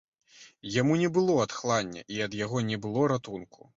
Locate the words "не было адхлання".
1.01-2.01